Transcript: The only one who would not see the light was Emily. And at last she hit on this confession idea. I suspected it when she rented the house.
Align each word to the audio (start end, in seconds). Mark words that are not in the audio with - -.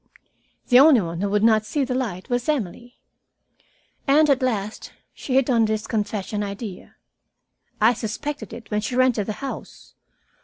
The 0.69 0.79
only 0.79 0.99
one 1.01 1.21
who 1.21 1.29
would 1.29 1.43
not 1.43 1.63
see 1.63 1.83
the 1.85 1.93
light 1.93 2.27
was 2.27 2.49
Emily. 2.49 2.97
And 4.07 4.31
at 4.31 4.41
last 4.41 4.91
she 5.13 5.35
hit 5.35 5.47
on 5.47 5.65
this 5.65 5.85
confession 5.85 6.41
idea. 6.41 6.95
I 7.79 7.93
suspected 7.93 8.51
it 8.51 8.71
when 8.71 8.81
she 8.81 8.95
rented 8.95 9.27
the 9.27 9.33
house. 9.45 9.93